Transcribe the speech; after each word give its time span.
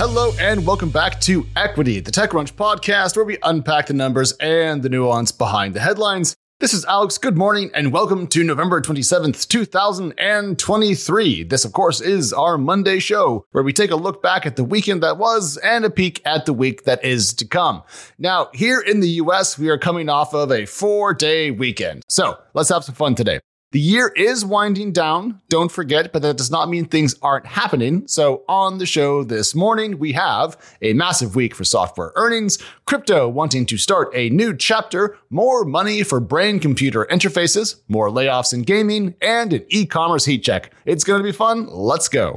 Hello 0.00 0.32
and 0.38 0.64
welcome 0.64 0.90
back 0.90 1.20
to 1.22 1.44
Equity, 1.56 1.98
the 1.98 2.12
TechCrunch 2.12 2.52
podcast 2.52 3.16
where 3.16 3.24
we 3.24 3.36
unpack 3.42 3.88
the 3.88 3.94
numbers 3.94 4.30
and 4.34 4.80
the 4.80 4.88
nuance 4.88 5.32
behind 5.32 5.74
the 5.74 5.80
headlines. 5.80 6.36
This 6.60 6.72
is 6.72 6.84
Alex. 6.84 7.18
Good 7.18 7.36
morning 7.36 7.72
and 7.74 7.92
welcome 7.92 8.28
to 8.28 8.44
November 8.44 8.80
27th, 8.80 9.48
2023. 9.48 11.42
This, 11.42 11.64
of 11.64 11.72
course, 11.72 12.00
is 12.00 12.32
our 12.32 12.56
Monday 12.56 13.00
show 13.00 13.44
where 13.50 13.64
we 13.64 13.72
take 13.72 13.90
a 13.90 13.96
look 13.96 14.22
back 14.22 14.46
at 14.46 14.54
the 14.54 14.62
weekend 14.62 15.02
that 15.02 15.18
was 15.18 15.56
and 15.64 15.84
a 15.84 15.90
peek 15.90 16.22
at 16.24 16.46
the 16.46 16.52
week 16.52 16.84
that 16.84 17.04
is 17.04 17.34
to 17.34 17.44
come. 17.44 17.82
Now, 18.20 18.50
here 18.54 18.78
in 18.78 19.00
the 19.00 19.10
US, 19.22 19.58
we 19.58 19.68
are 19.68 19.78
coming 19.78 20.08
off 20.08 20.32
of 20.32 20.52
a 20.52 20.64
four 20.64 21.12
day 21.12 21.50
weekend. 21.50 22.04
So 22.08 22.38
let's 22.54 22.68
have 22.68 22.84
some 22.84 22.94
fun 22.94 23.16
today. 23.16 23.40
The 23.70 23.80
year 23.80 24.08
is 24.16 24.46
winding 24.46 24.92
down, 24.92 25.42
don't 25.50 25.70
forget, 25.70 26.10
but 26.10 26.22
that 26.22 26.38
does 26.38 26.50
not 26.50 26.70
mean 26.70 26.86
things 26.86 27.14
aren't 27.20 27.44
happening. 27.44 28.08
So, 28.08 28.42
on 28.48 28.78
the 28.78 28.86
show 28.86 29.24
this 29.24 29.54
morning, 29.54 29.98
we 29.98 30.12
have 30.12 30.56
a 30.80 30.94
massive 30.94 31.36
week 31.36 31.54
for 31.54 31.64
software 31.64 32.12
earnings, 32.16 32.56
crypto 32.86 33.28
wanting 33.28 33.66
to 33.66 33.76
start 33.76 34.10
a 34.14 34.30
new 34.30 34.56
chapter, 34.56 35.18
more 35.28 35.66
money 35.66 36.02
for 36.02 36.18
brain 36.18 36.60
computer 36.60 37.06
interfaces, 37.10 37.82
more 37.88 38.08
layoffs 38.08 38.54
in 38.54 38.62
gaming, 38.62 39.14
and 39.20 39.52
an 39.52 39.66
e 39.68 39.84
commerce 39.84 40.24
heat 40.24 40.42
check. 40.42 40.72
It's 40.86 41.04
going 41.04 41.20
to 41.20 41.24
be 41.24 41.32
fun. 41.32 41.66
Let's 41.66 42.08
go. 42.08 42.36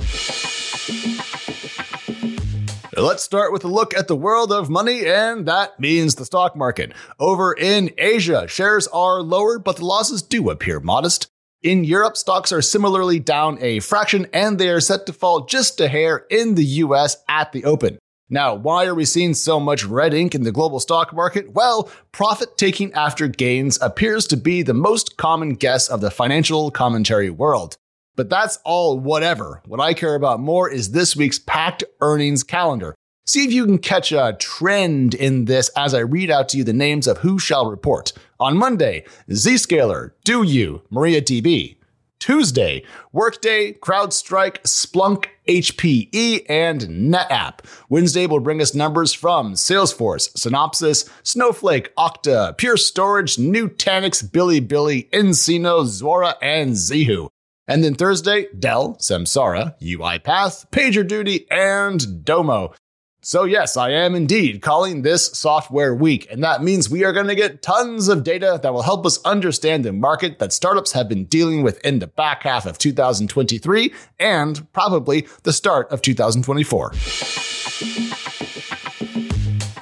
Let's 2.98 3.24
start 3.24 3.54
with 3.54 3.64
a 3.64 3.70
look 3.70 3.94
at 3.94 4.10
the 4.10 4.18
world 4.18 4.52
of 4.52 4.70
money, 4.70 5.06
and 5.06 5.46
that 5.46 5.80
means 5.80 6.16
the 6.16 6.26
stock 6.26 6.58
market. 6.58 6.92
Over 7.20 7.54
in 7.54 7.92
Asia, 7.98 8.50
shares 8.50 8.86
are 8.88 9.22
lower, 9.22 9.60
but 9.60 9.78
the 9.78 9.86
losses 9.86 10.22
do 10.22 10.50
appear 10.50 10.82
modest. 10.82 11.28
In 11.64 11.86
Europe, 11.86 12.18
stocks 12.18 12.52
are 12.52 12.62
similarly 12.62 13.18
down 13.18 13.58
a 13.62 13.80
fraction, 13.80 14.28
and 14.34 14.60
they 14.60 14.68
are 14.68 14.82
set 14.82 15.06
to 15.06 15.14
fall 15.14 15.46
just 15.46 15.80
a 15.80 15.88
hair 15.88 16.26
in 16.30 16.56
the 16.56 16.66
US 16.66 17.16
at 17.30 17.54
the 17.54 17.64
open. 17.64 17.98
Now, 18.30 18.56
why 18.56 18.88
are 18.88 18.96
we 18.96 19.06
seeing 19.06 19.36
so 19.36 19.58
much 19.58 19.86
red 19.86 20.14
ink 20.14 20.36
in 20.36 20.44
the 20.44 20.52
global 20.52 20.82
stock 20.82 21.14
market? 21.14 21.54
Well, 21.54 21.90
profit 22.12 22.58
taking 22.58 22.92
after 22.92 23.30
gains 23.30 23.80
appears 23.82 24.28
to 24.28 24.38
be 24.38 24.64
the 24.64 24.74
most 24.74 25.16
common 25.16 25.56
guess 25.56 25.88
of 25.88 26.02
the 26.02 26.12
financial 26.12 26.72
commentary 26.72 27.30
world. 27.30 27.78
But 28.22 28.30
that's 28.30 28.60
all 28.64 29.00
whatever. 29.00 29.64
What 29.66 29.80
I 29.80 29.96
care 29.96 30.14
about 30.14 30.40
more 30.40 30.70
is 30.70 30.92
this 30.92 31.16
week's 31.16 31.40
packed 31.40 31.84
earnings 32.02 32.44
calendar. 32.44 32.94
See 33.26 33.46
if 33.46 33.52
you 33.52 33.66
can 33.66 33.80
catch 33.80 34.12
a 34.12 34.38
trend 34.40 35.16
in 35.16 35.46
this 35.46 35.70
as 35.70 35.96
I 35.96 36.02
read 36.02 36.30
out 36.30 36.48
to 36.50 36.58
you 36.60 36.64
the 36.64 36.72
names 36.72 37.08
of 37.08 37.18
who 37.18 37.40
shall 37.40 37.68
report. 37.68 38.14
On 38.40 38.56
Monday, 38.56 39.06
Zscaler, 39.28 40.12
DouYu, 40.24 40.84
MariaDB. 40.92 41.78
Tuesday, 42.20 42.84
Workday, 43.12 43.74
CrowdStrike, 43.74 44.62
Splunk, 44.66 45.26
HPE, 45.48 46.46
and 46.48 46.82
NetApp. 46.82 47.62
Wednesday 47.90 48.28
will 48.28 48.40
bring 48.40 48.62
us 48.62 48.76
numbers 48.76 49.14
from 49.14 49.56
Salesforce, 49.56 50.32
Synopsys, 50.34 51.10
Snowflake, 51.24 51.92
Okta, 51.96 52.56
Pure 52.56 52.78
Storage, 52.78 53.38
Nutanix, 53.38 54.24
Bilibili, 54.24 55.10
nCino, 55.10 55.84
Zuora, 55.86 56.36
and 56.44 56.74
Zoohoo. 56.74 57.30
And 57.72 57.86
then 57.86 57.96
Thursday, 57.96 58.48
Dell, 58.60 58.96
Samsara, 58.96 59.80
UiPath, 59.80 60.70
PagerDuty, 60.72 61.46
and 61.50 62.26
Domo. 62.26 62.74
So, 63.22 63.46
yes, 63.46 63.78
I 63.78 63.92
am 63.92 64.14
indeed 64.14 64.62
calling 64.62 65.04
this 65.04 65.28
Software 65.28 65.96
Week, 65.96 66.30
and 66.30 66.44
that 66.44 66.62
means 66.62 66.90
we 66.90 67.06
are 67.06 67.14
going 67.14 67.30
to 67.30 67.36
get 67.36 67.62
tons 67.62 68.10
of 68.10 68.26
data 68.26 68.60
that 68.62 68.74
will 68.74 68.82
help 68.82 69.06
us 69.06 69.24
understand 69.24 69.86
the 69.86 69.94
market 69.94 70.40
that 70.40 70.52
startups 70.52 70.92
have 70.92 71.08
been 71.08 71.24
dealing 71.24 71.64
with 71.64 71.80
in 71.86 72.00
the 72.00 72.08
back 72.08 72.44
half 72.44 72.66
of 72.66 72.78
2023 72.78 73.94
and 74.20 74.70
probably 74.74 75.26
the 75.44 75.54
start 75.54 75.90
of 75.92 76.02
2024. 76.02 76.92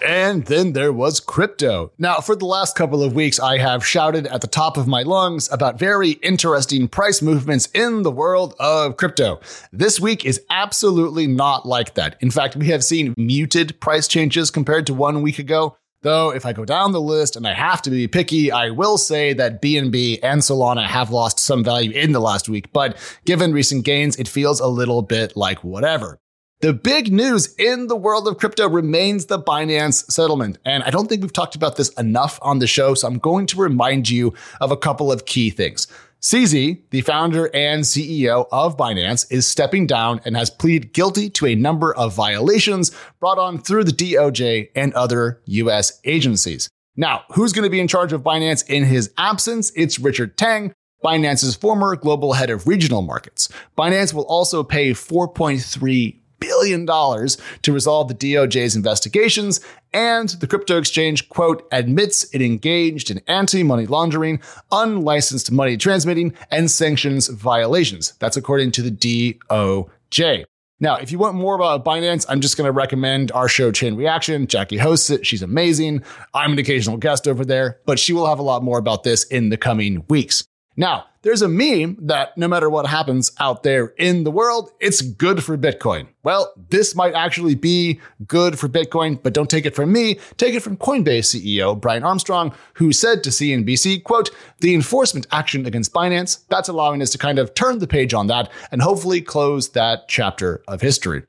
And 0.05 0.45
then 0.45 0.73
there 0.73 0.93
was 0.93 1.19
crypto. 1.19 1.91
Now, 1.97 2.19
for 2.19 2.35
the 2.35 2.45
last 2.45 2.75
couple 2.75 3.03
of 3.03 3.13
weeks, 3.13 3.39
I 3.39 3.57
have 3.57 3.85
shouted 3.85 4.27
at 4.27 4.41
the 4.41 4.47
top 4.47 4.77
of 4.77 4.87
my 4.87 5.03
lungs 5.03 5.51
about 5.51 5.79
very 5.79 6.11
interesting 6.11 6.87
price 6.87 7.21
movements 7.21 7.67
in 7.73 8.03
the 8.03 8.11
world 8.11 8.55
of 8.59 8.97
crypto. 8.97 9.39
This 9.71 9.99
week 9.99 10.25
is 10.25 10.41
absolutely 10.49 11.27
not 11.27 11.65
like 11.65 11.95
that. 11.95 12.15
In 12.21 12.31
fact, 12.31 12.55
we 12.55 12.67
have 12.67 12.83
seen 12.83 13.13
muted 13.17 13.79
price 13.79 14.07
changes 14.07 14.51
compared 14.51 14.87
to 14.87 14.93
one 14.93 15.21
week 15.21 15.39
ago. 15.39 15.75
Though, 16.01 16.33
if 16.33 16.45
I 16.45 16.53
go 16.53 16.63
down 16.63 16.93
the 16.93 17.01
list 17.01 17.35
and 17.35 17.45
I 17.45 17.53
have 17.53 17.81
to 17.81 17.89
be 17.89 18.07
picky, 18.07 18.53
I 18.53 18.69
will 18.69 18.97
say 18.97 19.33
that 19.33 19.61
BNB 19.61 20.19
and 20.23 20.41
Solana 20.41 20.85
have 20.85 21.11
lost 21.11 21.39
some 21.39 21.61
value 21.61 21.91
in 21.91 22.13
the 22.13 22.21
last 22.21 22.47
week. 22.47 22.71
But 22.71 22.95
given 23.25 23.51
recent 23.51 23.83
gains, 23.83 24.15
it 24.15 24.29
feels 24.29 24.61
a 24.61 24.67
little 24.67 25.01
bit 25.01 25.35
like 25.35 25.61
whatever. 25.61 26.17
The 26.61 26.73
big 26.73 27.09
news 27.09 27.55
in 27.55 27.87
the 27.87 27.95
world 27.95 28.27
of 28.27 28.37
crypto 28.37 28.67
remains 28.67 29.27
the 29.27 29.41
Binance 29.41 30.11
settlement. 30.11 30.57
And 30.65 30.83
I 30.83 30.89
don't 30.89 31.07
think 31.07 31.21
we've 31.21 31.31
talked 31.31 31.55
about 31.55 31.77
this 31.77 31.87
enough 31.91 32.37
on 32.41 32.59
the 32.59 32.67
show, 32.67 32.95
so 32.95 33.07
I'm 33.07 33.17
going 33.17 33.45
to 33.45 33.57
remind 33.57 34.09
you 34.09 34.33
of 34.59 34.69
a 34.69 34.75
couple 34.75 35.09
of 35.09 35.23
key 35.23 35.51
things. 35.51 35.87
CZ, 36.21 36.81
the 36.89 36.99
founder 36.99 37.49
and 37.55 37.83
CEO 37.83 38.45
of 38.51 38.75
Binance, 38.75 39.25
is 39.31 39.47
stepping 39.47 39.87
down 39.87 40.19
and 40.25 40.35
has 40.35 40.49
pleaded 40.49 40.91
guilty 40.91 41.29
to 41.29 41.45
a 41.45 41.55
number 41.55 41.95
of 41.95 42.13
violations 42.13 42.91
brought 43.21 43.37
on 43.37 43.59
through 43.59 43.85
the 43.85 43.93
DOJ 43.93 44.71
and 44.75 44.93
other 44.95 45.39
US 45.45 46.01
agencies. 46.03 46.67
Now, 46.97 47.23
who's 47.29 47.53
going 47.53 47.63
to 47.63 47.69
be 47.69 47.79
in 47.79 47.87
charge 47.87 48.11
of 48.11 48.21
Binance 48.21 48.69
in 48.69 48.83
his 48.83 49.13
absence? 49.17 49.71
It's 49.77 49.97
Richard 49.97 50.37
Tang, 50.37 50.73
Binance's 51.05 51.55
former 51.55 51.95
global 51.95 52.33
head 52.33 52.49
of 52.49 52.67
regional 52.67 53.01
markets. 53.01 53.47
Binance 53.77 54.13
will 54.13 54.25
also 54.25 54.61
pay 54.61 54.91
4.3 54.91 56.19
billion 56.39 56.85
dollars 56.85 57.37
to 57.61 57.73
resolve 57.73 58.07
the 58.07 58.15
DOJ's 58.15 58.75
investigations, 58.75 59.59
and 59.93 60.29
the 60.29 60.47
crypto 60.47 60.77
exchange, 60.77 61.29
quote, 61.29 61.67
admits 61.71 62.23
it 62.33 62.41
engaged 62.41 63.09
in 63.09 63.21
anti-money 63.27 63.87
laundering, 63.87 64.39
unlicensed 64.71 65.51
money 65.51 65.77
transmitting, 65.77 66.33
and 66.51 66.69
sanctions 66.69 67.27
violations. 67.27 68.13
That's 68.19 68.37
according 68.37 68.71
to 68.73 68.81
the 68.81 68.91
DOJ. 68.91 70.45
Now, 70.81 70.95
if 70.95 71.11
you 71.11 71.19
want 71.19 71.35
more 71.35 71.55
about 71.55 71.83
Binance, 71.83 72.25
I'm 72.29 72.39
just 72.39 72.55
going 72.55 72.67
to 72.67 72.71
recommend 72.71 73.33
our 73.33 73.49
show 73.49 73.69
Chain 73.69 73.95
Reaction. 73.95 74.47
Jackie 74.47 74.77
hosts 74.77 75.09
it. 75.09 75.25
She's 75.25 75.41
amazing. 75.41 76.03
I'm 76.33 76.53
an 76.53 76.59
occasional 76.59 76.95
guest 76.95 77.27
over 77.27 77.43
there, 77.43 77.79
but 77.85 77.99
she 77.99 78.13
will 78.13 78.27
have 78.27 78.39
a 78.39 78.43
lot 78.43 78.63
more 78.63 78.77
about 78.77 79.03
this 79.03 79.25
in 79.25 79.49
the 79.49 79.57
coming 79.57 80.05
weeks. 80.07 80.45
Now, 80.79 81.07
there's 81.23 81.41
a 81.41 81.49
meme 81.49 81.97
that 82.03 82.37
no 82.37 82.47
matter 82.47 82.69
what 82.69 82.87
happens 82.87 83.33
out 83.37 83.63
there 83.63 83.87
in 83.97 84.23
the 84.23 84.31
world, 84.31 84.71
it's 84.79 85.01
good 85.01 85.43
for 85.43 85.57
Bitcoin. 85.57 86.07
Well, 86.23 86.53
this 86.69 86.95
might 86.95 87.13
actually 87.15 87.55
be 87.55 87.99
good 88.27 88.57
for 88.57 88.69
Bitcoin, 88.69 89.21
but 89.21 89.33
don't 89.33 89.49
take 89.49 89.65
it 89.65 89.75
from 89.75 89.91
me. 89.91 90.21
Take 90.37 90.53
it 90.53 90.61
from 90.61 90.77
Coinbase 90.77 91.35
CEO 91.35 91.77
Brian 91.77 92.05
Armstrong, 92.05 92.53
who 92.75 92.93
said 92.93 93.25
to 93.25 93.29
CNBC, 93.29 94.03
quote, 94.03 94.29
the 94.61 94.73
enforcement 94.73 95.27
action 95.33 95.65
against 95.65 95.91
Binance, 95.91 96.45
that's 96.47 96.69
allowing 96.69 97.01
us 97.01 97.09
to 97.09 97.17
kind 97.17 97.39
of 97.39 97.53
turn 97.53 97.79
the 97.79 97.85
page 97.85 98.13
on 98.13 98.27
that 98.27 98.49
and 98.71 98.81
hopefully 98.81 99.21
close 99.21 99.67
that 99.71 100.07
chapter 100.07 100.63
of 100.65 100.79
history. 100.79 101.23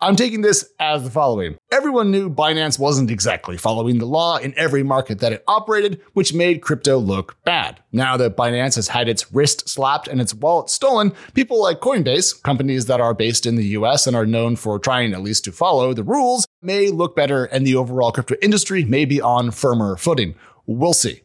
I'm 0.00 0.14
taking 0.14 0.42
this 0.42 0.64
as 0.78 1.02
the 1.02 1.10
following. 1.10 1.56
Everyone 1.72 2.12
knew 2.12 2.30
Binance 2.30 2.78
wasn't 2.78 3.10
exactly 3.10 3.56
following 3.56 3.98
the 3.98 4.06
law 4.06 4.36
in 4.36 4.56
every 4.56 4.84
market 4.84 5.18
that 5.18 5.32
it 5.32 5.42
operated, 5.48 6.00
which 6.12 6.32
made 6.32 6.62
crypto 6.62 6.98
look 6.98 7.36
bad. 7.42 7.82
Now 7.90 8.16
that 8.16 8.36
Binance 8.36 8.76
has 8.76 8.86
had 8.86 9.08
its 9.08 9.32
wrist 9.32 9.68
slapped 9.68 10.06
and 10.06 10.20
its 10.20 10.32
wallet 10.32 10.70
stolen, 10.70 11.12
people 11.34 11.60
like 11.60 11.80
Coinbase, 11.80 12.40
companies 12.44 12.86
that 12.86 13.00
are 13.00 13.12
based 13.12 13.44
in 13.44 13.56
the 13.56 13.66
US 13.78 14.06
and 14.06 14.14
are 14.14 14.26
known 14.26 14.54
for 14.54 14.78
trying 14.78 15.12
at 15.14 15.22
least 15.22 15.44
to 15.46 15.52
follow 15.52 15.92
the 15.92 16.04
rules, 16.04 16.46
may 16.62 16.90
look 16.90 17.16
better 17.16 17.46
and 17.46 17.66
the 17.66 17.74
overall 17.74 18.12
crypto 18.12 18.36
industry 18.40 18.84
may 18.84 19.04
be 19.04 19.20
on 19.20 19.50
firmer 19.50 19.96
footing. 19.96 20.36
We'll 20.66 20.92
see. 20.92 21.22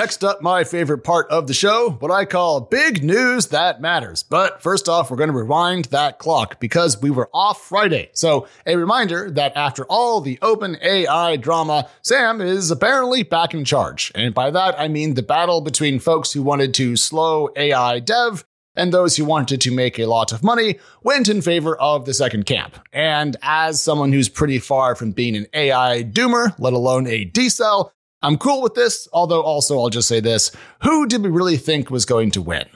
Next 0.00 0.24
up, 0.24 0.40
my 0.40 0.64
favorite 0.64 1.04
part 1.04 1.28
of 1.30 1.46
the 1.46 1.52
show, 1.52 1.90
what 2.00 2.10
I 2.10 2.24
call 2.24 2.62
big 2.62 3.04
news 3.04 3.48
that 3.48 3.82
matters. 3.82 4.22
But 4.22 4.62
first 4.62 4.88
off, 4.88 5.10
we're 5.10 5.18
going 5.18 5.28
to 5.28 5.36
rewind 5.36 5.84
that 5.86 6.18
clock 6.18 6.58
because 6.58 7.02
we 7.02 7.10
were 7.10 7.28
off 7.34 7.68
Friday. 7.68 8.08
So 8.14 8.48
a 8.64 8.76
reminder 8.76 9.30
that 9.32 9.54
after 9.58 9.84
all 9.90 10.22
the 10.22 10.38
OpenAI 10.38 11.38
drama, 11.42 11.86
Sam 12.00 12.40
is 12.40 12.70
apparently 12.70 13.24
back 13.24 13.52
in 13.52 13.62
charge. 13.66 14.10
And 14.14 14.32
by 14.32 14.50
that, 14.50 14.80
I 14.80 14.88
mean 14.88 15.12
the 15.12 15.22
battle 15.22 15.60
between 15.60 15.98
folks 15.98 16.32
who 16.32 16.42
wanted 16.42 16.72
to 16.76 16.96
slow 16.96 17.50
AI 17.54 17.98
dev 18.00 18.46
and 18.74 18.94
those 18.94 19.18
who 19.18 19.26
wanted 19.26 19.60
to 19.60 19.70
make 19.70 19.98
a 19.98 20.06
lot 20.06 20.32
of 20.32 20.42
money 20.42 20.78
went 21.02 21.28
in 21.28 21.42
favor 21.42 21.76
of 21.76 22.06
the 22.06 22.14
second 22.14 22.46
camp. 22.46 22.78
And 22.94 23.36
as 23.42 23.82
someone 23.82 24.14
who's 24.14 24.30
pretty 24.30 24.60
far 24.60 24.94
from 24.94 25.12
being 25.12 25.36
an 25.36 25.46
AI 25.52 26.04
doomer, 26.04 26.54
let 26.58 26.72
alone 26.72 27.06
a 27.06 27.26
decel, 27.26 27.90
I'm 28.22 28.36
cool 28.36 28.60
with 28.60 28.74
this, 28.74 29.08
although 29.12 29.42
also 29.42 29.78
I'll 29.78 29.88
just 29.88 30.08
say 30.08 30.20
this 30.20 30.52
who 30.82 31.06
did 31.06 31.22
we 31.22 31.30
really 31.30 31.56
think 31.56 31.90
was 31.90 32.04
going 32.04 32.30
to 32.32 32.42
win? 32.42 32.66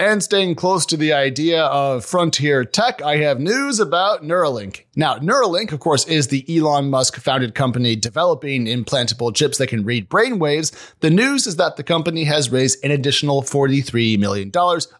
And 0.00 0.22
staying 0.22 0.54
close 0.54 0.86
to 0.86 0.96
the 0.96 1.12
idea 1.12 1.64
of 1.64 2.06
frontier 2.06 2.64
tech, 2.64 3.02
I 3.02 3.18
have 3.18 3.38
news 3.38 3.78
about 3.78 4.22
Neuralink. 4.22 4.84
Now, 4.96 5.18
Neuralink, 5.18 5.72
of 5.72 5.80
course, 5.80 6.08
is 6.08 6.28
the 6.28 6.42
Elon 6.48 6.88
Musk 6.88 7.16
founded 7.16 7.54
company 7.54 7.96
developing 7.96 8.64
implantable 8.64 9.36
chips 9.36 9.58
that 9.58 9.66
can 9.66 9.84
read 9.84 10.08
brainwaves. 10.08 10.72
The 11.00 11.10
news 11.10 11.46
is 11.46 11.56
that 11.56 11.76
the 11.76 11.82
company 11.82 12.24
has 12.24 12.50
raised 12.50 12.82
an 12.82 12.92
additional 12.92 13.42
$43 13.42 14.18
million, 14.18 14.50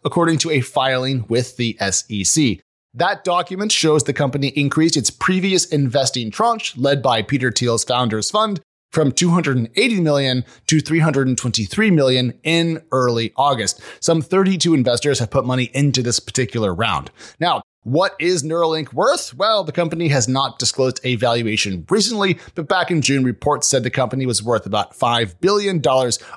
according 0.05 0.37
to 0.37 0.51
a 0.51 0.61
filing 0.61 1.25
with 1.29 1.57
the 1.57 1.79
SEC. 1.91 2.59
That 2.93 3.25
document 3.25 3.73
shows 3.73 4.05
the 4.05 4.13
company 4.13 4.49
increased 4.49 4.99
its 4.99 5.09
previous 5.09 5.65
investing 5.65 6.31
tranche, 6.31 6.77
led 6.77 7.01
by 7.01 7.23
Peter 7.23 7.51
Thiel's 7.51 7.85
founders 7.85 8.31
fund, 8.31 8.61
from 8.91 9.13
280 9.13 10.01
million 10.01 10.45
to 10.67 10.81
323 10.81 11.91
million 11.91 12.39
in 12.43 12.83
early 12.93 13.33
August. 13.37 13.81
Some 14.01 14.23
32 14.23 14.75
investors 14.75 15.19
have 15.19 15.31
put 15.31 15.45
money 15.45 15.71
into 15.75 16.03
this 16.03 16.21
particular 16.21 16.75
round. 16.75 17.11
Now, 17.39 17.63
what 17.83 18.15
is 18.21 18.43
Neuralink 18.43 18.93
worth? 18.93 19.33
Well, 19.35 19.65
the 19.65 19.73
company 19.73 20.09
has 20.09 20.29
not 20.29 20.59
disclosed 20.59 21.01
a 21.03 21.17
valuation 21.17 21.87
recently, 21.89 22.39
but 22.55 22.69
back 22.69 22.91
in 22.91 23.01
June, 23.01 23.25
reports 23.25 23.69
said 23.69 23.85
the 23.85 23.91
company 23.91 24.27
was 24.27 24.43
worth 24.43 24.67
about 24.67 24.93
$5 24.93 25.41
billion, 25.41 25.81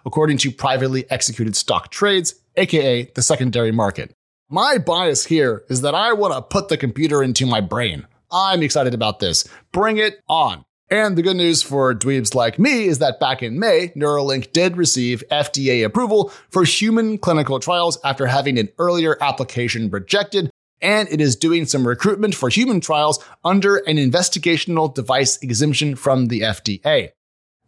according 0.05 0.38
to 0.38 0.51
privately 0.51 1.09
executed 1.11 1.57
stock 1.57 1.91
trades, 1.91 2.35
aka 2.55 3.11
the 3.13 3.21
secondary 3.21 3.73
market. 3.73 4.13
My 4.50 4.77
bias 4.77 5.25
here 5.25 5.63
is 5.67 5.81
that 5.81 5.95
I 5.95 6.13
want 6.13 6.33
to 6.33 6.41
put 6.41 6.69
the 6.69 6.77
computer 6.77 7.21
into 7.21 7.45
my 7.45 7.59
brain. 7.59 8.07
I'm 8.31 8.63
excited 8.63 8.94
about 8.94 9.19
this. 9.19 9.47
Bring 9.71 9.97
it 9.97 10.21
on. 10.29 10.63
And 10.93 11.17
the 11.17 11.23
good 11.23 11.37
news 11.37 11.63
for 11.63 11.95
dweebs 11.95 12.35
like 12.35 12.59
me 12.59 12.85
is 12.85 12.99
that 12.99 13.19
back 13.19 13.41
in 13.41 13.57
May, 13.57 13.91
Neuralink 13.95 14.53
did 14.53 14.77
receive 14.77 15.23
FDA 15.31 15.83
approval 15.83 16.31
for 16.51 16.63
human 16.63 17.17
clinical 17.17 17.59
trials 17.59 17.97
after 18.03 18.27
having 18.27 18.59
an 18.59 18.69
earlier 18.77 19.17
application 19.19 19.89
rejected 19.89 20.51
and 20.83 21.09
it 21.09 21.19
is 21.19 21.35
doing 21.35 21.65
some 21.65 21.87
recruitment 21.87 22.35
for 22.35 22.47
human 22.47 22.79
trials 22.79 23.17
under 23.43 23.77
an 23.77 23.97
investigational 23.97 24.93
device 24.93 25.37
exemption 25.41 25.95
from 25.95 26.27
the 26.27 26.41
FDA. 26.41 27.09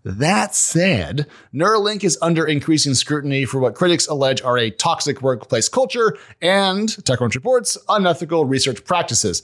That 0.06 0.54
said, 0.54 1.25
Neuralink 1.52 2.04
is 2.04 2.16
under 2.22 2.46
increasing 2.46 2.94
scrutiny 2.94 3.44
for 3.44 3.60
what 3.60 3.74
critics 3.74 4.06
allege 4.07 4.40
are 4.44 4.56
a 4.56 4.69
toxic 4.69 5.24
workplace 5.24 5.68
culture 5.68 6.16
and, 6.44 6.88
TechCrunch 6.90 7.34
reports, 7.34 7.75
unethical 7.90 8.46
research 8.46 8.86
practices. 8.86 9.42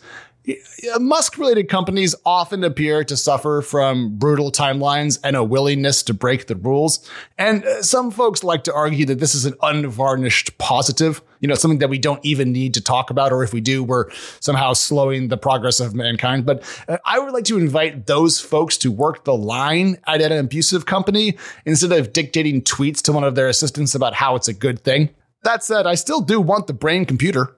Musk 1.00 1.40
related 1.40 1.68
companies 1.68 2.14
often 2.28 2.64
appear 2.64 3.04
to 3.04 3.18
suffer 3.18 3.64
from 3.64 4.18
brutal 4.18 4.52
timelines 4.52 5.20
and 5.24 5.36
a 5.36 5.44
willingness 5.44 6.04
to 6.04 6.14
break 6.14 6.46
the 6.46 6.56
rules. 6.56 7.10
And 7.40 7.66
uh, 7.66 7.82
some 7.82 8.12
folks 8.12 8.44
like 8.44 8.64
to 8.66 8.74
argue 8.74 9.08
that 9.08 9.20
this 9.20 9.34
is 9.34 9.46
an 9.46 9.56
unvarnished 9.64 10.60
positive, 10.60 11.24
you 11.42 11.48
know, 11.48 11.56
something 11.56 11.80
that 11.80 11.90
we 11.90 11.98
don't 11.98 12.24
even 12.24 12.52
need 12.52 12.74
to 12.76 12.82
talk 12.82 13.10
about, 13.10 13.34
or 13.34 13.44
if 13.44 13.52
we 13.52 13.60
do, 13.60 13.84
we're 13.84 14.10
somehow 14.40 14.74
slowing 14.74 15.28
the 15.28 15.38
progress 15.38 15.80
of 15.80 15.94
mankind. 15.94 16.46
But 16.46 16.64
uh, 16.88 16.98
I 17.06 17.20
would 17.20 17.34
like 17.34 17.46
to 17.46 17.58
invite 17.58 18.06
those 18.06 18.40
folks 18.40 18.78
to 18.78 18.92
work 18.92 19.26
the 19.26 19.36
line 19.36 19.98
at 20.08 20.22
an 20.22 20.32
abusive 20.32 20.86
company 20.86 21.38
instead 21.66 21.92
of 21.92 22.14
dictating 22.14 22.62
tweets 22.62 23.02
to 23.04 23.12
one 23.12 23.24
of 23.24 23.36
their 23.36 23.50
assistants 23.50 23.96
about 23.96 24.14
how 24.14 24.36
it's 24.36 24.48
a 24.48 24.54
good 24.54 24.84
thing. 24.84 25.10
That 25.44 25.64
said, 25.64 25.88
I 25.88 25.96
still 25.96 26.22
do 26.22 26.40
want 26.40 26.68
the 26.68 26.74
brain 26.74 27.06
computer. 27.06 27.56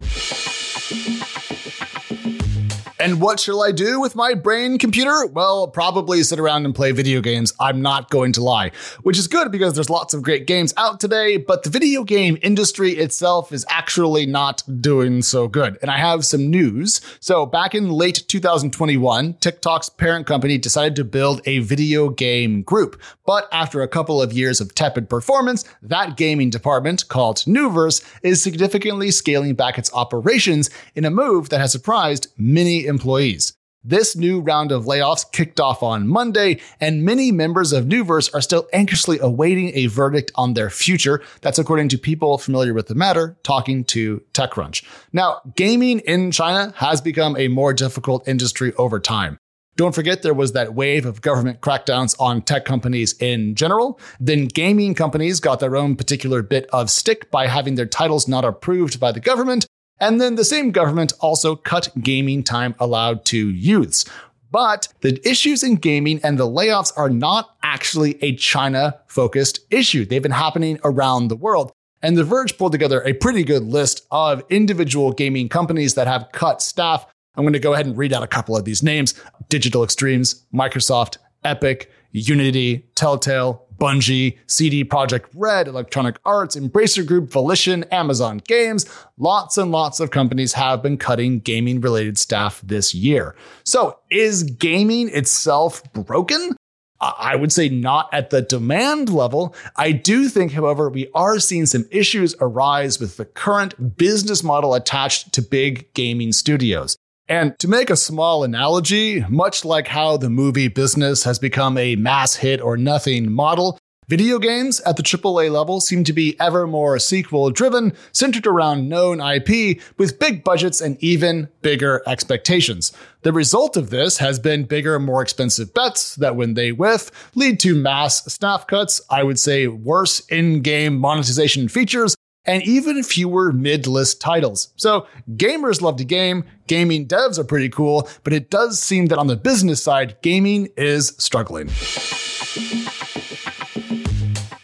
And 3.04 3.20
what 3.20 3.38
shall 3.38 3.62
I 3.62 3.74
do 3.74 4.00
with 4.00 4.16
my 4.16 4.34
brain 4.34 4.78
computer? 4.78 5.26
Well, 5.26 5.68
probably 5.68 6.24
sit 6.24 6.40
around 6.40 6.64
and 6.64 6.74
play 6.74 6.94
video 6.94 7.20
games. 7.20 7.52
I'm 7.60 7.82
not 7.82 8.10
going 8.10 8.32
to 8.32 8.42
lie, 8.42 8.72
which 9.02 9.20
is 9.20 9.28
good 9.28 9.52
because 9.52 9.74
there's 9.74 9.90
lots 9.90 10.14
of 10.14 10.22
great 10.22 10.48
games 10.48 10.74
out 10.78 11.02
today, 11.02 11.36
but 11.36 11.64
the 11.64 11.70
video 11.70 12.06
game 12.06 12.38
industry 12.42 12.92
itself 12.92 13.52
is 13.52 13.66
actually 13.68 14.26
not 14.26 14.64
doing 14.80 15.22
so 15.22 15.50
good. 15.50 15.78
And 15.82 15.92
I 15.92 15.98
have 15.98 16.24
some 16.24 16.50
news. 16.50 17.02
So 17.20 17.46
back 17.46 17.76
in 17.76 17.90
late 17.90 18.24
2021, 18.30 19.34
TikTok's 19.34 19.90
parent 19.90 20.26
company 20.26 20.58
decided 20.58 20.96
to 20.96 21.04
build 21.04 21.42
a 21.46 21.60
video 21.60 22.08
game 22.08 22.62
group. 22.62 23.02
But 23.26 23.50
after 23.52 23.82
a 23.82 23.88
couple 23.90 24.22
of 24.22 24.32
years 24.32 24.62
of 24.62 24.76
tepid 24.76 25.10
performance, 25.10 25.66
that 25.82 26.16
gaming 26.16 26.50
department, 26.50 27.10
called 27.10 27.40
Nuverse, 27.40 28.02
is 28.22 28.42
significantly 28.42 29.12
scaling 29.12 29.56
back 29.56 29.78
its 29.78 29.94
operations 29.94 30.70
in 30.96 31.04
a 31.04 31.12
move 31.12 31.50
that 31.50 31.60
has 31.60 31.74
surprised 31.74 32.28
many 32.38 32.93
employees. 32.94 33.54
This 33.86 34.16
new 34.16 34.40
round 34.40 34.72
of 34.72 34.86
layoffs 34.86 35.30
kicked 35.30 35.60
off 35.60 35.84
on 35.84 36.08
Monday, 36.08 36.62
and 36.80 37.04
many 37.04 37.34
members 37.34 37.74
of 37.74 37.84
Nuverse 37.84 38.34
are 38.34 38.40
still 38.40 38.66
anxiously 38.72 39.20
awaiting 39.20 39.72
a 39.74 39.88
verdict 39.88 40.32
on 40.36 40.54
their 40.54 40.70
future. 40.70 41.22
That's 41.42 41.60
according 41.60 41.90
to 41.90 41.98
people 41.98 42.38
familiar 42.38 42.74
with 42.74 42.88
the 42.88 42.96
matter 42.96 43.36
talking 43.44 43.84
to 43.96 44.22
TechCrunch. 44.34 44.86
Now, 45.12 45.42
gaming 45.58 46.00
in 46.00 46.32
China 46.32 46.74
has 46.78 47.02
become 47.02 47.36
a 47.36 47.50
more 47.50 47.74
difficult 47.74 48.26
industry 48.26 48.74
over 48.76 49.02
time. 49.02 49.38
Don't 49.76 49.96
forget 49.96 50.22
there 50.22 50.34
was 50.36 50.54
that 50.54 50.76
wave 50.76 51.06
of 51.06 51.22
government 51.22 51.60
crackdowns 51.60 52.16
on 52.22 52.44
tech 52.44 52.64
companies 52.64 53.18
in 53.20 53.56
general. 53.56 54.00
Then 54.20 54.46
gaming 54.46 54.94
companies 54.94 55.40
got 55.40 55.60
their 55.60 55.76
own 55.76 55.96
particular 55.98 56.42
bit 56.42 56.70
of 56.72 56.90
stick 56.92 57.30
by 57.32 57.48
having 57.48 57.76
their 57.76 57.88
titles 57.88 58.28
not 58.28 58.46
approved 58.46 59.00
by 59.00 59.12
the 59.12 59.20
government. 59.20 59.66
And 60.04 60.20
then 60.20 60.36
the 60.36 60.44
same 60.44 60.72
government 60.72 61.14
also 61.22 61.56
cut 61.56 61.88
gaming 62.02 62.44
time 62.44 62.76
allowed 62.78 63.24
to 63.28 63.38
youths. 63.38 64.04
But 64.52 64.90
the 65.00 65.18
issues 65.26 65.64
in 65.64 65.78
gaming 65.78 66.20
and 66.24 66.38
the 66.38 66.46
layoffs 66.46 66.92
are 66.98 67.10
not 67.10 67.56
actually 67.64 68.22
a 68.22 68.36
China 68.36 69.00
focused 69.08 69.62
issue. 69.72 70.04
They've 70.04 70.22
been 70.22 70.32
happening 70.32 70.78
around 70.84 71.30
the 71.30 71.38
world. 71.38 71.72
And 72.02 72.18
The 72.18 72.26
Verge 72.26 72.58
pulled 72.58 72.74
together 72.74 73.02
a 73.04 73.14
pretty 73.14 73.46
good 73.46 73.64
list 73.64 74.06
of 74.12 74.44
individual 74.50 75.14
gaming 75.14 75.48
companies 75.48 75.94
that 75.94 76.08
have 76.08 76.28
cut 76.34 76.62
staff. 76.62 77.06
I'm 77.38 77.46
going 77.46 77.54
to 77.54 77.60
go 77.60 77.72
ahead 77.72 77.86
and 77.86 77.98
read 77.98 78.12
out 78.12 78.24
a 78.24 78.28
couple 78.28 78.58
of 78.58 78.66
these 78.66 78.84
names 78.84 79.14
Digital 79.48 79.86
Extremes, 79.86 80.46
Microsoft, 80.54 81.16
Epic, 81.46 81.90
Unity, 82.12 82.90
Telltale, 82.96 83.63
Bungie, 83.78 84.38
CD 84.48 84.84
Projekt 84.84 85.26
Red, 85.36 85.68
Electronic 85.68 86.18
Arts, 86.26 86.56
Embracer 86.56 87.06
Group, 87.06 87.32
Volition, 87.32 87.84
Amazon 87.86 88.42
Games. 88.48 88.86
Lots 89.18 89.58
and 89.58 89.72
lots 89.72 90.00
of 90.00 90.12
companies 90.12 90.54
have 90.54 90.82
been 90.82 90.98
cutting 90.98 91.40
gaming 91.40 91.82
related 91.82 92.18
staff 92.18 92.62
this 92.64 92.94
year. 92.94 93.36
So 93.64 94.00
is 94.10 94.44
gaming 94.44 95.10
itself 95.10 95.84
broken? 95.94 96.56
I 97.04 97.36
would 97.36 97.52
say 97.52 97.68
not 97.68 98.10
at 98.14 98.30
the 98.30 98.42
demand 98.42 99.10
level. 99.10 99.56
I 99.76 99.92
do 99.92 100.30
think, 100.30 100.54
however, 100.54 100.90
we 100.90 101.10
are 101.14 101.40
seeing 101.40 101.66
some 101.66 101.86
issues 101.92 102.34
arise 102.40 103.00
with 103.00 103.18
the 103.18 103.26
current 103.26 103.98
business 103.98 104.42
model 104.42 104.74
attached 104.74 105.34
to 105.34 105.42
big 105.42 105.94
gaming 105.94 106.32
studios. 106.32 106.96
And 107.34 107.58
to 107.58 107.68
make 107.68 107.90
a 107.90 107.96
small 107.96 108.44
analogy, 108.44 109.26
much 109.28 109.66
like 109.66 109.88
how 109.88 110.18
the 110.18 110.30
movie 110.30 110.68
business 110.68 111.24
has 111.24 111.40
become 111.40 111.80
a 111.80 111.96
mass 111.96 112.36
hit 112.36 112.62
or 112.62 112.78
nothing 112.78 113.32
model, 113.32 113.80
video 114.08 114.38
games 114.38 114.80
at 114.82 114.98
the 114.98 115.02
AAA 115.02 115.52
level 115.52 115.82
seem 115.82 116.04
to 116.04 116.14
be 116.14 116.40
ever 116.40 116.68
more 116.68 117.00
sequel 117.00 117.50
driven, 117.50 117.94
centered 118.12 118.46
around 118.46 118.88
known 118.88 119.20
IP, 119.20 119.82
with 119.98 120.20
big 120.20 120.44
budgets 120.44 120.80
and 120.80 121.04
even 121.04 121.50
bigger 121.64 122.04
expectations. 122.06 122.94
The 123.24 123.34
result 123.34 123.78
of 123.78 123.90
this 123.90 124.20
has 124.20 124.38
been 124.38 124.66
bigger, 124.66 125.00
more 125.00 125.24
expensive 125.24 125.74
bets 125.74 126.16
that, 126.18 126.36
when 126.36 126.54
they 126.54 126.72
whiff, 126.72 127.10
lead 127.34 127.60
to 127.62 127.74
mass 127.74 128.32
staff 128.32 128.68
cuts, 128.68 129.02
I 129.10 129.24
would 129.24 129.40
say 129.40 129.66
worse 129.66 130.20
in 130.28 130.62
game 130.62 131.00
monetization 131.00 131.68
features, 131.68 132.16
and 132.46 132.64
even 132.64 133.04
fewer 133.04 133.52
mid 133.52 133.88
list 133.88 134.20
titles. 134.20 134.74
So 134.76 135.08
gamers 135.32 135.82
love 135.82 135.98
to 135.98 136.06
game, 136.06 136.44
gaming 136.68 137.08
devs 137.08 137.38
are 137.38 137.44
pretty 137.44 137.70
cool, 137.70 138.10
but 138.24 138.34
it 138.34 138.50
does 138.50 138.82
seem 138.82 139.08
that 139.08 139.18
on 139.18 139.28
the 139.28 139.38
business 139.38 139.82
side, 139.82 140.18
gaming 140.22 140.70
is 140.78 141.16
struggling. 141.18 141.70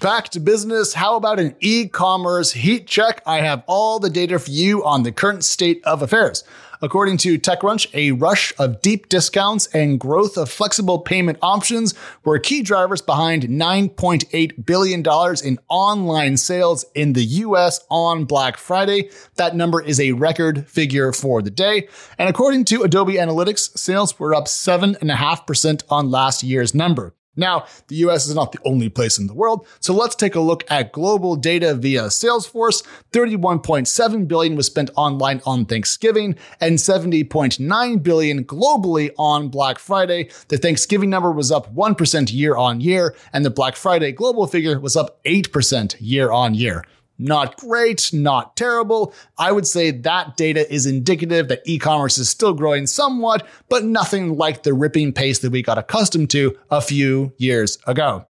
Back 0.01 0.29
to 0.29 0.39
business. 0.39 0.93
How 0.93 1.17
about 1.17 1.39
an 1.39 1.55
e 1.59 1.87
commerce 1.87 2.53
heat 2.53 2.87
check? 2.87 3.21
I 3.25 3.41
have 3.41 3.63
all 3.67 3.99
the 3.99 4.09
data 4.09 4.39
for 4.39 4.49
you 4.49 4.83
on 4.85 5.03
the 5.03 5.11
current 5.11 5.43
state 5.43 5.81
of 5.83 6.01
affairs. 6.01 6.45
According 6.81 7.17
to 7.17 7.37
TechCrunch, 7.37 7.93
a 7.93 8.13
rush 8.13 8.53
of 8.57 8.81
deep 8.81 9.09
discounts 9.09 9.67
and 9.67 9.99
growth 9.99 10.37
of 10.37 10.49
flexible 10.49 10.99
payment 10.99 11.37
options 11.41 11.93
were 12.23 12.39
key 12.39 12.61
drivers 12.61 13.01
behind 13.01 13.43
$9.8 13.43 14.65
billion 14.65 15.03
in 15.43 15.59
online 15.67 16.37
sales 16.37 16.85
in 16.95 17.13
the 17.13 17.23
US 17.23 17.81
on 17.89 18.23
Black 18.23 18.57
Friday. 18.57 19.09
That 19.35 19.57
number 19.57 19.81
is 19.81 19.99
a 19.99 20.13
record 20.13 20.67
figure 20.69 21.11
for 21.11 21.41
the 21.41 21.51
day. 21.51 21.89
And 22.17 22.29
according 22.29 22.63
to 22.65 22.83
Adobe 22.83 23.15
Analytics, 23.15 23.77
sales 23.77 24.17
were 24.17 24.33
up 24.33 24.45
7.5% 24.45 25.83
on 25.89 26.09
last 26.09 26.43
year's 26.43 26.73
number. 26.73 27.13
Now, 27.39 27.65
the 27.87 27.95
US 28.07 28.27
is 28.27 28.35
not 28.35 28.51
the 28.51 28.59
only 28.65 28.89
place 28.89 29.17
in 29.17 29.27
the 29.27 29.33
world, 29.33 29.65
so 29.79 29.93
let's 29.93 30.15
take 30.15 30.35
a 30.35 30.41
look 30.41 30.69
at 30.69 30.91
global 30.91 31.35
data 31.35 31.73
via 31.73 32.03
Salesforce. 32.03 32.85
31.7 33.13 34.27
billion 34.27 34.55
was 34.55 34.67
spent 34.67 34.91
online 34.95 35.41
on 35.45 35.65
Thanksgiving 35.65 36.35
and 36.59 36.77
70.9 36.77 38.03
billion 38.03 38.43
globally 38.43 39.11
on 39.17 39.47
Black 39.47 39.79
Friday. 39.79 40.29
The 40.49 40.57
Thanksgiving 40.57 41.09
number 41.09 41.31
was 41.31 41.51
up 41.51 41.73
1% 41.73 42.33
year 42.33 42.57
on 42.57 42.81
year, 42.81 43.15
and 43.31 43.45
the 43.45 43.49
Black 43.49 43.77
Friday 43.77 44.11
global 44.11 44.45
figure 44.45 44.79
was 44.79 44.97
up 44.97 45.23
8% 45.23 45.95
year 45.99 46.31
on 46.31 46.53
year. 46.53 46.83
Not 47.19 47.57
great, 47.57 48.11
not 48.13 48.55
terrible. 48.55 49.13
I 49.37 49.51
would 49.51 49.67
say 49.67 49.91
that 49.91 50.37
data 50.37 50.71
is 50.73 50.85
indicative 50.85 51.49
that 51.49 51.61
e-commerce 51.65 52.17
is 52.17 52.29
still 52.29 52.53
growing 52.53 52.87
somewhat, 52.87 53.45
but 53.67 53.83
nothing 53.83 54.37
like 54.37 54.63
the 54.63 54.73
ripping 54.73 55.11
pace 55.11 55.39
that 55.39 55.51
we 55.51 55.61
got 55.61 55.77
accustomed 55.77 56.29
to 56.29 56.57
a 56.71 56.79
few 56.79 57.33
years 57.37 57.77
ago. 57.85 58.25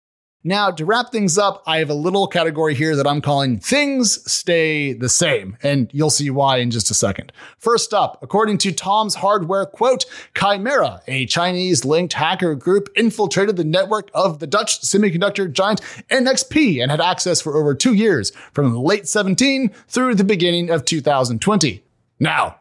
Now, 0.44 0.70
to 0.70 0.84
wrap 0.84 1.10
things 1.10 1.36
up, 1.36 1.64
I 1.66 1.78
have 1.78 1.90
a 1.90 1.94
little 1.94 2.28
category 2.28 2.72
here 2.72 2.94
that 2.94 3.08
I'm 3.08 3.20
calling 3.20 3.58
Things 3.58 4.30
Stay 4.30 4.92
the 4.92 5.08
Same, 5.08 5.56
and 5.64 5.90
you'll 5.92 6.10
see 6.10 6.30
why 6.30 6.58
in 6.58 6.70
just 6.70 6.92
a 6.92 6.94
second. 6.94 7.32
First 7.58 7.92
up, 7.92 8.22
according 8.22 8.58
to 8.58 8.72
Tom's 8.72 9.16
Hardware, 9.16 9.66
quote, 9.66 10.04
Chimera, 10.36 11.02
a 11.08 11.26
Chinese 11.26 11.84
linked 11.84 12.12
hacker 12.12 12.54
group, 12.54 12.88
infiltrated 12.94 13.56
the 13.56 13.64
network 13.64 14.12
of 14.14 14.38
the 14.38 14.46
Dutch 14.46 14.80
semiconductor 14.80 15.52
giant 15.52 15.80
NXP 16.08 16.80
and 16.80 16.92
had 16.92 17.00
access 17.00 17.40
for 17.40 17.56
over 17.56 17.74
two 17.74 17.94
years, 17.94 18.30
from 18.52 18.76
late 18.76 19.08
17 19.08 19.70
through 19.88 20.14
the 20.14 20.22
beginning 20.22 20.70
of 20.70 20.84
2020. 20.84 21.82
Now, 22.20 22.58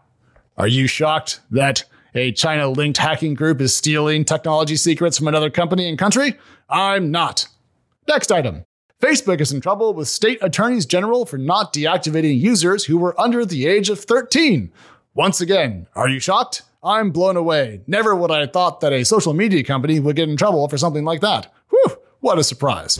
are 0.57 0.67
you 0.67 0.87
shocked 0.87 1.41
that 1.51 1.83
a 2.15 2.31
China 2.31 2.69
linked 2.69 2.97
hacking 2.97 3.35
group 3.35 3.61
is 3.61 3.75
stealing 3.75 4.25
technology 4.25 4.77
secrets 4.77 5.19
from 5.19 5.27
another 5.27 5.51
company 5.51 5.87
and 5.87 5.99
country? 5.99 6.39
I'm 6.67 7.11
not. 7.11 7.47
Next 8.07 8.31
item. 8.31 8.63
Facebook 9.01 9.41
is 9.41 9.51
in 9.51 9.59
trouble 9.59 9.93
with 9.93 10.07
state 10.07 10.39
attorneys 10.41 10.85
general 10.85 11.25
for 11.25 11.37
not 11.37 11.73
deactivating 11.73 12.39
users 12.39 12.85
who 12.85 12.97
were 12.97 13.19
under 13.19 13.45
the 13.45 13.67
age 13.67 13.89
of 13.89 13.99
13. 13.99 14.71
Once 15.13 15.41
again, 15.41 15.87
are 15.93 16.07
you 16.07 16.17
shocked? 16.17 16.61
I'm 16.81 17.11
blown 17.11 17.35
away. 17.35 17.81
Never 17.85 18.15
would 18.15 18.31
I 18.31 18.39
have 18.39 18.53
thought 18.53 18.79
that 18.79 18.93
a 18.93 19.03
social 19.03 19.33
media 19.33 19.61
company 19.61 19.99
would 19.99 20.15
get 20.15 20.29
in 20.29 20.37
trouble 20.37 20.69
for 20.69 20.77
something 20.77 21.03
like 21.03 21.19
that. 21.19 21.53
Whew, 21.69 21.97
what 22.21 22.39
a 22.39 22.45
surprise. 22.45 22.97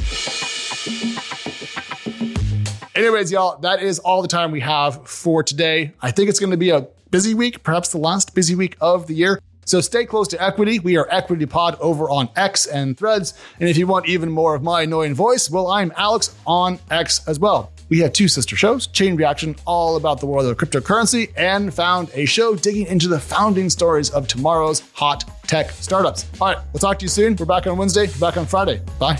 Anyways, 2.93 3.31
y'all, 3.31 3.57
that 3.59 3.81
is 3.81 3.99
all 3.99 4.21
the 4.21 4.27
time 4.27 4.51
we 4.51 4.59
have 4.59 5.07
for 5.07 5.41
today. 5.41 5.93
I 6.01 6.11
think 6.11 6.29
it's 6.29 6.39
going 6.39 6.51
to 6.51 6.57
be 6.57 6.71
a 6.71 6.85
busy 7.11 7.33
week, 7.33 7.63
perhaps 7.63 7.89
the 7.89 7.97
last 7.97 8.35
busy 8.35 8.55
week 8.55 8.75
of 8.81 9.07
the 9.07 9.13
year. 9.13 9.39
So 9.67 9.81
stay 9.81 10.05
close 10.05 10.29
to 10.29 10.41
Equity. 10.41 10.79
We 10.79 10.95
are 10.95 11.07
Equity 11.12 11.45
Pod 11.45 11.77
over 11.81 12.09
on 12.09 12.29
X 12.38 12.67
and 12.67 12.97
Threads. 12.97 13.33
And 13.59 13.67
if 13.67 13.77
you 13.77 13.86
want 13.86 14.07
even 14.07 14.31
more 14.31 14.55
of 14.55 14.63
my 14.63 14.83
annoying 14.83 15.13
voice, 15.13 15.51
well, 15.51 15.67
I'm 15.67 15.91
Alex 15.97 16.33
on 16.47 16.79
X 16.89 17.27
as 17.27 17.38
well. 17.38 17.74
We 17.89 18.00
have 18.00 18.13
two 18.13 18.29
sister 18.29 18.55
shows, 18.55 18.88
Chain 18.88 19.17
Reaction, 19.17 19.57
all 19.65 19.97
about 19.97 20.21
the 20.21 20.25
world 20.25 20.45
of 20.45 20.55
cryptocurrency, 20.57 21.31
and 21.36 21.74
found 21.74 22.09
a 22.13 22.25
show 22.25 22.55
digging 22.55 22.88
into 22.88 23.09
the 23.09 23.19
founding 23.19 23.69
stories 23.69 24.09
of 24.09 24.27
tomorrow's 24.27 24.83
hot 24.93 25.29
tech 25.47 25.71
startups. 25.71 26.25
All 26.39 26.47
right, 26.47 26.57
we'll 26.71 26.79
talk 26.79 27.00
to 27.00 27.03
you 27.03 27.09
soon. 27.09 27.36
We're 27.36 27.45
back 27.45 27.67
on 27.67 27.77
Wednesday, 27.77 28.07
back 28.19 28.38
on 28.38 28.45
Friday. 28.45 28.81
Bye. 29.00 29.19